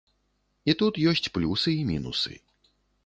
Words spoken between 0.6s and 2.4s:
І тут ёсць плюсы і мінусы.